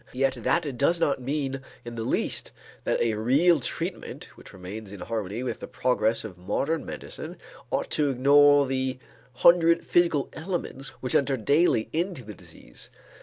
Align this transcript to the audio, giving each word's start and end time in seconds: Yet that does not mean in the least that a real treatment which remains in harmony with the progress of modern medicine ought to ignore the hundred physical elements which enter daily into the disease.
Yet 0.13 0.33
that 0.41 0.77
does 0.79 0.99
not 0.99 1.21
mean 1.21 1.61
in 1.85 1.93
the 1.93 2.01
least 2.01 2.51
that 2.85 2.99
a 3.01 3.13
real 3.13 3.59
treatment 3.59 4.29
which 4.35 4.51
remains 4.51 4.91
in 4.91 5.01
harmony 5.01 5.43
with 5.43 5.59
the 5.59 5.67
progress 5.67 6.23
of 6.23 6.39
modern 6.39 6.83
medicine 6.83 7.37
ought 7.69 7.91
to 7.91 8.09
ignore 8.09 8.65
the 8.65 8.97
hundred 9.45 9.85
physical 9.85 10.27
elements 10.33 10.87
which 11.01 11.13
enter 11.13 11.37
daily 11.37 11.87
into 11.93 12.23
the 12.23 12.33
disease. 12.33 12.89